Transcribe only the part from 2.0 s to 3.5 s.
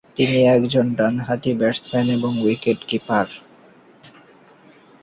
এবং wicket keeper.